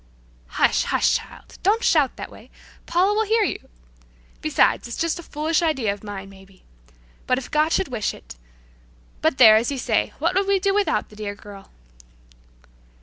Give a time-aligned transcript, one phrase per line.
[0.57, 0.85] "Hush!
[0.85, 1.59] Hush, child!
[1.61, 2.49] Don't shout that way,
[2.87, 3.69] Paula will hear you!
[4.41, 6.63] Besides it's just a foolish idea of mine, maybe.
[7.27, 8.35] But if God should wish it
[9.21, 11.69] But there, as you say, what would we do without the dear girl?"